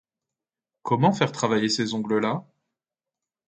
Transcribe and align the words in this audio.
Comment 0.81 1.11
faire 1.13 1.31
travailler 1.31 1.69
ces 1.69 1.93
ongles-là? 1.93 2.43